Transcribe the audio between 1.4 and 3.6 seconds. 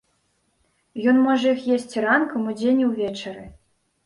іх есці ранкам, удзень і ўвечары!